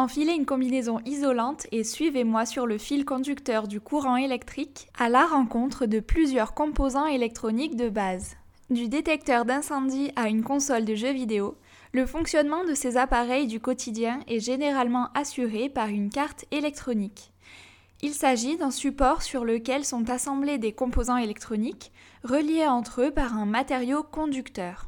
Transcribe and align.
Enfilez 0.00 0.34
une 0.34 0.46
combinaison 0.46 1.00
isolante 1.06 1.66
et 1.72 1.82
suivez-moi 1.82 2.46
sur 2.46 2.66
le 2.66 2.78
fil 2.78 3.04
conducteur 3.04 3.66
du 3.66 3.80
courant 3.80 4.14
électrique 4.14 4.86
à 4.96 5.08
la 5.08 5.26
rencontre 5.26 5.86
de 5.86 5.98
plusieurs 5.98 6.54
composants 6.54 7.06
électroniques 7.06 7.74
de 7.74 7.88
base. 7.88 8.36
Du 8.70 8.88
détecteur 8.88 9.44
d'incendie 9.44 10.12
à 10.14 10.28
une 10.28 10.44
console 10.44 10.84
de 10.84 10.94
jeux 10.94 11.12
vidéo, 11.12 11.56
le 11.92 12.06
fonctionnement 12.06 12.64
de 12.64 12.74
ces 12.74 12.96
appareils 12.96 13.48
du 13.48 13.58
quotidien 13.58 14.20
est 14.28 14.38
généralement 14.38 15.08
assuré 15.14 15.68
par 15.68 15.88
une 15.88 16.10
carte 16.10 16.44
électronique. 16.52 17.32
Il 18.00 18.12
s'agit 18.12 18.56
d'un 18.56 18.70
support 18.70 19.22
sur 19.22 19.44
lequel 19.44 19.84
sont 19.84 20.08
assemblés 20.10 20.58
des 20.58 20.70
composants 20.70 21.16
électroniques 21.16 21.90
reliés 22.22 22.68
entre 22.68 23.02
eux 23.02 23.10
par 23.10 23.36
un 23.36 23.46
matériau 23.46 24.04
conducteur. 24.04 24.87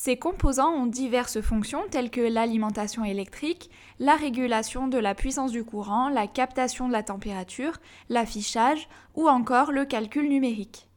Ces 0.00 0.16
composants 0.16 0.70
ont 0.74 0.86
diverses 0.86 1.40
fonctions 1.40 1.82
telles 1.90 2.12
que 2.12 2.20
l'alimentation 2.20 3.04
électrique, 3.04 3.68
la 3.98 4.14
régulation 4.14 4.86
de 4.86 4.96
la 4.96 5.16
puissance 5.16 5.50
du 5.50 5.64
courant, 5.64 6.08
la 6.08 6.28
captation 6.28 6.86
de 6.86 6.92
la 6.92 7.02
température, 7.02 7.78
l'affichage 8.08 8.88
ou 9.16 9.28
encore 9.28 9.72
le 9.72 9.84
calcul 9.84 10.28
numérique. 10.28 10.88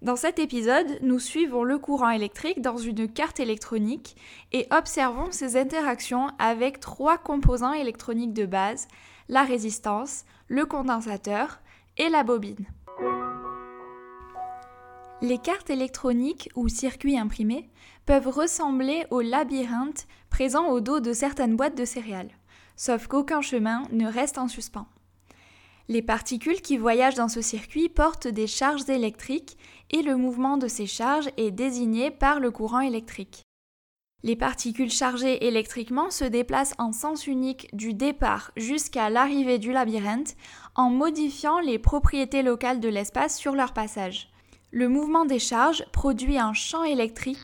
Dans 0.00 0.16
cet 0.16 0.38
épisode, 0.38 0.98
nous 1.02 1.18
suivons 1.18 1.62
le 1.62 1.76
courant 1.76 2.08
électrique 2.08 2.62
dans 2.62 2.78
une 2.78 3.06
carte 3.06 3.38
électronique 3.38 4.16
et 4.52 4.66
observons 4.70 5.30
ses 5.30 5.58
interactions 5.58 6.28
avec 6.38 6.80
trois 6.80 7.18
composants 7.18 7.74
électroniques 7.74 8.32
de 8.32 8.46
base, 8.46 8.88
la 9.28 9.42
résistance, 9.42 10.24
le 10.48 10.64
condensateur 10.64 11.60
et 11.98 12.08
la 12.08 12.24
bobine. 12.24 12.64
Les 15.20 15.38
cartes 15.38 15.70
électroniques 15.70 16.48
ou 16.54 16.68
circuits 16.68 17.18
imprimés 17.18 17.68
peuvent 18.06 18.28
ressembler 18.28 19.04
au 19.10 19.20
labyrinthe 19.20 20.06
présent 20.30 20.68
au 20.68 20.80
dos 20.80 21.00
de 21.00 21.12
certaines 21.12 21.56
boîtes 21.56 21.76
de 21.76 21.84
céréales, 21.84 22.30
sauf 22.76 23.08
qu'aucun 23.08 23.40
chemin 23.40 23.82
ne 23.90 24.06
reste 24.06 24.38
en 24.38 24.46
suspens. 24.46 24.86
Les 25.88 26.02
particules 26.02 26.60
qui 26.60 26.76
voyagent 26.76 27.16
dans 27.16 27.28
ce 27.28 27.42
circuit 27.42 27.88
portent 27.88 28.28
des 28.28 28.46
charges 28.46 28.88
électriques 28.88 29.58
et 29.90 30.02
le 30.02 30.16
mouvement 30.16 30.56
de 30.56 30.68
ces 30.68 30.86
charges 30.86 31.30
est 31.36 31.50
désigné 31.50 32.12
par 32.12 32.38
le 32.38 32.52
courant 32.52 32.80
électrique. 32.80 33.42
Les 34.22 34.36
particules 34.36 34.90
chargées 34.90 35.48
électriquement 35.48 36.10
se 36.10 36.24
déplacent 36.24 36.74
en 36.78 36.92
sens 36.92 37.26
unique 37.26 37.74
du 37.74 37.92
départ 37.92 38.52
jusqu'à 38.56 39.10
l'arrivée 39.10 39.58
du 39.58 39.72
labyrinthe 39.72 40.36
en 40.76 40.90
modifiant 40.90 41.58
les 41.58 41.78
propriétés 41.80 42.42
locales 42.42 42.80
de 42.80 42.88
l'espace 42.88 43.36
sur 43.36 43.54
leur 43.54 43.72
passage. 43.72 44.30
Le 44.70 44.86
mouvement 44.86 45.24
des 45.24 45.38
charges 45.38 45.82
produit 45.92 46.36
un 46.36 46.52
champ 46.52 46.84
électrique 46.84 47.38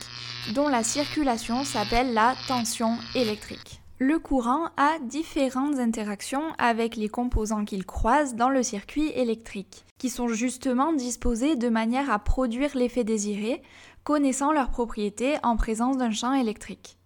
dont 0.55 0.69
la 0.69 0.85
circulation 0.85 1.65
s'appelle 1.65 2.13
la 2.13 2.35
tension 2.49 2.99
électrique. 3.15 3.81
Le 3.99 4.19
courant 4.19 4.67
a 4.77 4.99
différentes 5.01 5.79
interactions 5.79 6.43
avec 6.59 6.97
les 6.97 7.09
composants 7.09 7.65
qu'il 7.65 7.87
croise 7.87 8.35
dans 8.35 8.51
le 8.51 8.63
circuit 8.63 9.09
électrique, 9.15 9.87
qui 9.97 10.11
sont 10.11 10.29
justement 10.29 10.93
disposés 10.93 11.57
de 11.57 11.71
manière 11.71 12.11
à 12.11 12.19
produire 12.19 12.77
l'effet 12.77 13.05
désiré, 13.05 13.63
connaissant 14.03 14.53
leurs 14.53 14.71
propriétés 14.71 15.37
en 15.43 15.57
présence 15.57 15.97
d'un 15.97 16.11
champ 16.11 16.35
électrique. 16.35 16.99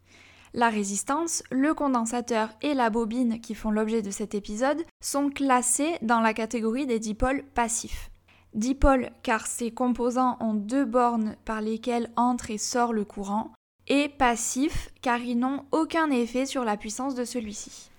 La 0.53 0.69
résistance, 0.69 1.45
le 1.53 1.75
condensateur 1.75 2.49
et 2.61 2.75
la 2.75 2.91
bobine 2.91 3.41
qui 3.41 3.55
font 3.55 3.71
l'objet 3.71 4.03
de 4.03 4.11
cet 4.11 4.35
épisode 4.35 4.83
sont 5.01 5.31
classés 5.31 5.95
dans 6.03 6.21
la 6.21 6.35
catégorie 6.35 6.87
des 6.87 6.99
dipôles 6.99 7.45
passifs 7.55 8.11
dipôle 8.55 9.11
car 9.23 9.47
ces 9.47 9.71
composants 9.71 10.37
ont 10.41 10.55
deux 10.55 10.85
bornes 10.85 11.37
par 11.45 11.61
lesquelles 11.61 12.11
entre 12.17 12.51
et 12.51 12.59
sort 12.59 12.93
le 12.93 13.05
courant, 13.05 13.53
et 13.87 14.09
passif 14.09 14.91
car 15.03 15.19
ils 15.19 15.39
n'ont 15.39 15.65
aucun 15.73 16.11
effet 16.11 16.47
sur 16.47 16.65
la 16.65 16.77
puissance 16.77 17.15
de 17.15 17.25
celui-ci. 17.25 17.91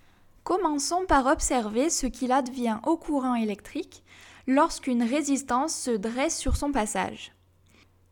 Commençons 0.43 1.05
par 1.07 1.25
observer 1.27 1.89
ce 1.89 2.07
qu'il 2.07 2.31
advient 2.31 2.79
au 2.85 2.97
courant 2.97 3.35
électrique 3.35 4.03
lorsqu'une 4.47 5.03
résistance 5.03 5.75
se 5.75 5.91
dresse 5.91 6.37
sur 6.37 6.55
son 6.55 6.71
passage. 6.71 7.33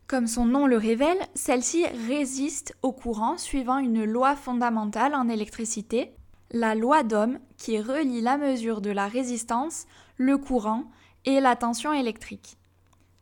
Comme 0.06 0.26
son 0.26 0.46
nom 0.46 0.66
le 0.66 0.76
révèle, 0.76 1.18
celle-ci 1.34 1.84
résiste 2.08 2.74
au 2.82 2.92
courant 2.92 3.36
suivant 3.36 3.78
une 3.78 4.04
loi 4.04 4.36
fondamentale 4.36 5.14
en 5.14 5.28
électricité, 5.28 6.14
la 6.50 6.74
loi 6.74 7.02
d'Ohm 7.02 7.38
qui 7.58 7.78
relie 7.80 8.22
la 8.22 8.38
mesure 8.38 8.80
de 8.80 8.90
la 8.90 9.06
résistance, 9.06 9.86
le 10.16 10.38
courant 10.38 10.84
et 11.28 11.40
la 11.40 11.56
tension 11.56 11.92
électrique. 11.92 12.56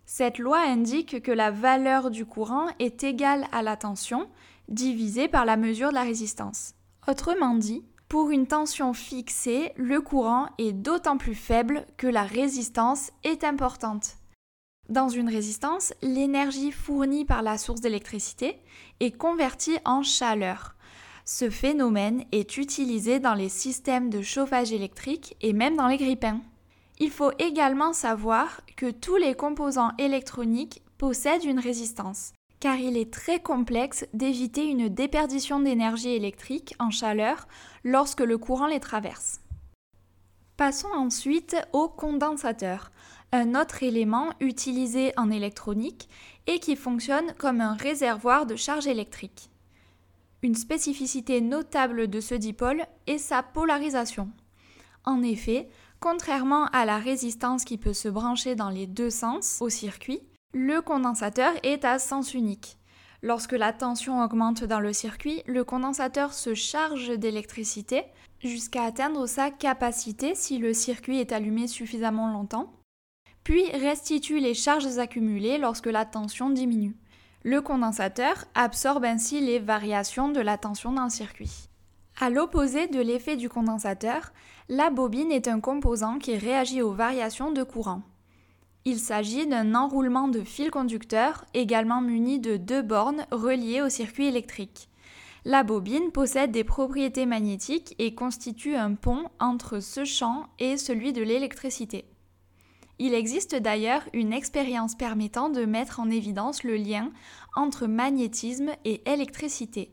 Cette 0.07 0.39
loi 0.39 0.61
indique 0.61 1.21
que 1.23 1.33
la 1.33 1.51
valeur 1.51 2.13
du 2.13 2.25
courant 2.25 2.69
est 2.79 3.03
égale 3.03 3.49
à 3.51 3.63
la 3.63 3.77
tension 3.77 4.29
divisée 4.69 5.27
par 5.27 5.45
la 5.45 5.57
mesure 5.57 5.89
de 5.89 5.95
la 5.95 6.05
résistance. 6.05 6.75
Autrement 7.09 7.57
dit, 7.57 7.85
pour 8.09 8.31
une 8.31 8.47
tension 8.47 8.93
fixée, 8.93 9.73
le 9.75 10.01
courant 10.01 10.47
est 10.59 10.73
d'autant 10.73 11.19
plus 11.19 11.35
faible 11.35 11.85
que 11.97 12.07
la 12.07 12.23
résistance 12.23 13.11
est 13.25 13.43
importante. 13.43 14.19
Dans 14.89 15.09
une 15.09 15.29
résistance, 15.29 15.93
l'énergie 16.01 16.71
fournie 16.71 17.25
par 17.25 17.43
la 17.43 17.59
source 17.59 17.81
d'électricité 17.81 18.61
est 19.01 19.11
convertie 19.19 19.79
en 19.85 20.05
chaleur. 20.05 20.77
Ce 21.25 21.51
phénomène 21.51 22.23
est 22.31 22.57
utilisé 22.57 23.19
dans 23.19 23.35
les 23.35 23.49
systèmes 23.49 24.11
de 24.11 24.23
chauffage 24.23 24.73
électrique 24.73 25.35
et 25.41 25.53
même 25.53 25.75
dans 25.75 25.89
les 25.89 25.97
grippins. 25.97 26.41
Il 26.99 27.11
faut 27.11 27.33
également 27.39 27.93
savoir 27.93 28.63
que 28.77 28.91
tous 28.91 29.17
les 29.17 29.35
composants 29.35 29.93
électroniques 29.99 30.83
possèdent 30.97 31.45
une 31.45 31.59
résistance, 31.59 32.33
car 32.59 32.77
il 32.77 32.97
est 32.97 33.13
très 33.13 33.41
complexe 33.41 34.07
d'éviter 34.15 34.65
une 34.65 34.89
déperdition 34.89 35.61
d'énergie 35.61 36.15
électrique 36.15 36.75
en 36.79 36.91
chaleur 36.91 37.47
lorsque 37.85 38.21
le 38.21 38.39
courant 38.39 38.67
les 38.67 38.81
traverse. 38.81 39.41
Passons 40.57 40.93
ensuite 40.95 41.55
au 41.75 41.87
condensateur, 41.87 42.91
un 43.31 43.55
autre 43.55 43.83
élément 43.83 44.31
utilisé 44.41 45.13
en 45.19 45.31
électronique 45.31 46.09
et 46.47 46.61
qui 46.61 46.77
fonctionne 46.77 47.35
comme 47.37 47.61
un 47.61 47.75
réservoir 47.75 48.47
de 48.47 48.57
charge 48.57 48.87
électrique. 48.87 49.51
Une 50.43 50.55
spécificité 50.55 51.43
notable 51.43 52.09
de 52.09 52.21
ce 52.21 52.35
dipôle 52.35 52.87
est 53.07 53.19
sa 53.19 53.43
polarisation. 53.43 54.31
En 55.05 55.23
effet, 55.23 55.69
Contrairement 56.01 56.67
à 56.67 56.85
la 56.85 56.99
résistance 56.99 57.65
qui 57.65 57.79
peut 57.79 57.95
se 57.95 58.09
brancher 58.09 58.55
dans 58.55 58.71
les 58.71 58.87
deux 58.87 59.11
sens 59.11 59.59
au 59.61 59.69
circuit, 59.69 60.21
le 60.53 60.81
condensateur 60.81 61.53
est 61.63 61.85
à 61.85 61.99
sens 61.99 62.35
unique. 62.35 62.79
Lorsque 63.23 63.53
la 63.53 63.73
tension 63.73 64.23
augmente 64.23 64.63
dans 64.63 64.81
le 64.81 64.93
circuit, 64.93 65.43
le 65.47 65.65
condensateur 65.65 66.33
se 66.33 66.55
charge 66.55 67.19
d'électricité 67.19 68.05
jusqu'à 68.41 68.85
atteindre 68.85 69.27
sa 69.27 69.51
capacité 69.51 70.35
si 70.35 70.59
le 70.59 70.75
circuit 70.75 71.19
est 71.19 71.33
allumé 71.33 71.67
suffisamment 71.67 72.31
longtemps, 72.31 72.73
puis 73.43 73.71
restitue 73.71 74.39
les 74.39 74.55
charges 74.55 74.99
accumulées 74.99 75.59
lorsque 75.59 75.87
la 75.87 76.05
tension 76.05 76.51
diminue. 76.51 76.97
Le 77.43 77.61
condensateur 77.63 78.45
absorbe 78.55 79.05
ainsi 79.05 79.41
les 79.41 79.59
variations 79.59 80.29
de 80.29 80.41
la 80.41 80.59
tension 80.59 80.93
d'un 80.93 81.09
circuit. 81.09 81.69
À 82.19 82.31
l'opposé 82.31 82.87
de 82.87 82.99
l'effet 82.99 83.37
du 83.37 83.51
condensateur, 83.51 84.33
la 84.71 84.89
bobine 84.89 85.31
est 85.31 85.49
un 85.49 85.61
composant 85.61 86.19
qui 86.19 86.35
réagit 86.39 86.81
aux 86.81 86.93
variations 86.93 87.51
de 87.53 87.63
courant. 87.63 88.01
Il 88.87 88.99
s'agit 88.99 89.47
d'un 89.47 89.75
enroulement 89.75 90.27
de 90.27 90.41
fil 90.41 90.71
conducteur 90.71 91.45
également 91.53 92.01
muni 92.01 92.39
de 92.39 92.57
deux 92.57 92.81
bornes 92.81 93.27
reliées 93.31 93.83
au 93.83 93.91
circuit 93.91 94.29
électrique. 94.29 94.89
La 95.45 95.63
bobine 95.63 96.11
possède 96.11 96.53
des 96.53 96.65
propriétés 96.65 97.27
magnétiques 97.27 97.95
et 97.99 98.15
constitue 98.15 98.77
un 98.77 98.95
pont 98.95 99.29
entre 99.39 99.81
ce 99.81 100.07
champ 100.07 100.47
et 100.59 100.79
celui 100.79 101.13
de 101.13 101.23
l'électricité. 101.23 102.07
Il 102.99 103.13
existe 103.13 103.55
d'ailleurs 103.55 104.09
une 104.15 104.33
expérience 104.33 104.95
permettant 104.95 105.51
de 105.51 105.67
mettre 105.67 106.01
en 106.01 106.09
évidence 106.09 106.65
le 106.65 106.77
lien 106.77 107.13
entre 107.57 107.87
magnétisme 107.87 108.71
et 108.87 109.03
électricité 109.05 109.91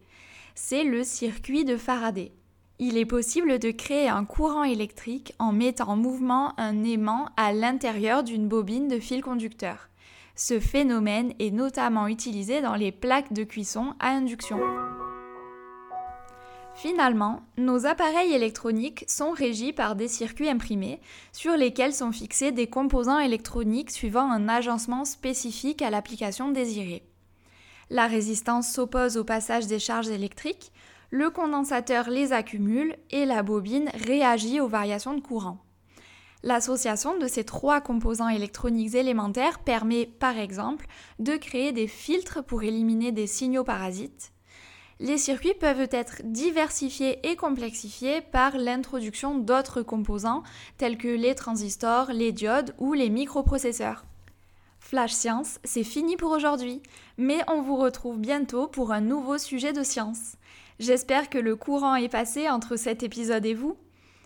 c'est 0.55 0.83
le 0.83 1.03
circuit 1.03 1.65
de 1.65 1.77
Faraday. 1.77 2.31
Il 2.79 2.97
est 2.97 3.05
possible 3.05 3.59
de 3.59 3.71
créer 3.71 4.09
un 4.09 4.25
courant 4.25 4.63
électrique 4.63 5.33
en 5.39 5.51
mettant 5.51 5.89
en 5.89 5.95
mouvement 5.95 6.53
un 6.59 6.83
aimant 6.83 7.29
à 7.37 7.53
l'intérieur 7.53 8.23
d'une 8.23 8.47
bobine 8.47 8.87
de 8.87 8.99
fil 8.99 9.21
conducteur. 9.21 9.89
Ce 10.35 10.59
phénomène 10.59 11.33
est 11.39 11.51
notamment 11.51 12.07
utilisé 12.07 12.61
dans 12.61 12.75
les 12.75 12.91
plaques 12.91 13.33
de 13.33 13.43
cuisson 13.43 13.93
à 13.99 14.09
induction. 14.09 14.59
Finalement, 16.75 17.43
nos 17.57 17.85
appareils 17.85 18.33
électroniques 18.33 19.05
sont 19.07 19.31
régis 19.31 19.73
par 19.73 19.95
des 19.95 20.07
circuits 20.07 20.49
imprimés 20.49 20.99
sur 21.31 21.55
lesquels 21.55 21.93
sont 21.93 22.11
fixés 22.11 22.51
des 22.51 22.65
composants 22.65 23.19
électroniques 23.19 23.91
suivant 23.91 24.31
un 24.31 24.49
agencement 24.49 25.05
spécifique 25.05 25.83
à 25.83 25.91
l'application 25.91 26.51
désirée. 26.51 27.03
La 27.89 28.07
résistance 28.07 28.71
s'oppose 28.71 29.17
au 29.17 29.23
passage 29.23 29.67
des 29.67 29.79
charges 29.79 30.09
électriques, 30.09 30.71
le 31.09 31.29
condensateur 31.29 32.09
les 32.09 32.33
accumule 32.33 32.95
et 33.11 33.25
la 33.25 33.43
bobine 33.43 33.89
réagit 34.05 34.59
aux 34.59 34.67
variations 34.67 35.13
de 35.13 35.21
courant. 35.21 35.59
L'association 36.41 37.17
de 37.17 37.27
ces 37.27 37.43
trois 37.43 37.81
composants 37.81 38.29
électroniques 38.29 38.95
élémentaires 38.95 39.59
permet 39.59 40.05
par 40.05 40.37
exemple 40.37 40.87
de 41.19 41.37
créer 41.37 41.71
des 41.71 41.87
filtres 41.87 42.43
pour 42.43 42.63
éliminer 42.63 43.11
des 43.11 43.27
signaux 43.27 43.63
parasites, 43.63 44.33
les 44.99 45.17
circuits 45.17 45.55
peuvent 45.59 45.89
être 45.91 46.21
diversifiés 46.23 47.19
et 47.29 47.35
complexifiés 47.35 48.21
par 48.21 48.57
l'introduction 48.57 49.37
d'autres 49.37 49.81
composants 49.81 50.43
tels 50.77 50.97
que 50.97 51.07
les 51.07 51.35
transistors, 51.35 52.11
les 52.11 52.31
diodes 52.31 52.73
ou 52.77 52.93
les 52.93 53.09
microprocesseurs. 53.09 54.05
Flash 54.83 55.13
Science, 55.13 55.59
c'est 55.63 55.85
fini 55.85 56.17
pour 56.17 56.31
aujourd'hui, 56.31 56.83
mais 57.17 57.39
on 57.47 57.61
vous 57.61 57.77
retrouve 57.77 58.19
bientôt 58.19 58.67
pour 58.67 58.91
un 58.91 58.99
nouveau 58.99 59.37
sujet 59.37 59.71
de 59.71 59.81
science. 59.81 60.33
J'espère 60.77 61.29
que 61.29 61.37
le 61.37 61.55
courant 61.55 61.95
est 61.95 62.09
passé 62.09 62.49
entre 62.49 62.75
cet 62.75 63.01
épisode 63.01 63.45
et 63.45 63.53
vous. 63.53 63.77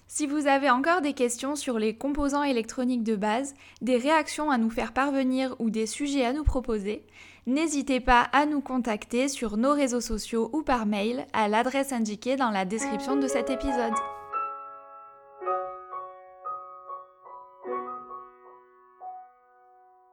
Si 0.07 0.25
vous 0.25 0.47
avez 0.47 0.71
encore 0.71 1.01
des 1.01 1.13
questions 1.13 1.55
sur 1.55 1.77
les 1.77 1.95
composants 1.95 2.43
électroniques 2.43 3.03
de 3.03 3.15
base, 3.15 3.53
des 3.81 3.97
réactions 3.97 4.49
à 4.49 4.57
nous 4.57 4.71
faire 4.71 4.93
parvenir 4.93 5.55
ou 5.59 5.69
des 5.69 5.85
sujets 5.85 6.25
à 6.25 6.33
nous 6.33 6.43
proposer, 6.43 7.05
n'hésitez 7.45 7.99
pas 7.99 8.23
à 8.33 8.47
nous 8.47 8.59
contacter 8.59 9.29
sur 9.29 9.57
nos 9.57 9.73
réseaux 9.73 10.01
sociaux 10.01 10.49
ou 10.53 10.63
par 10.63 10.87
mail 10.87 11.27
à 11.33 11.47
l'adresse 11.47 11.93
indiquée 11.93 12.35
dans 12.35 12.51
la 12.51 12.65
description 12.65 13.15
de 13.15 13.27
cet 13.27 13.51
épisode. 13.51 13.93